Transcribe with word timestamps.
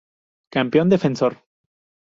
Campeón 0.55 0.87
defensor. 0.89 1.33